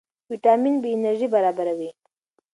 [0.29, 1.89] ویټامین بي انرژي برابروي.